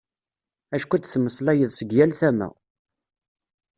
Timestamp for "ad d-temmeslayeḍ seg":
0.95-1.89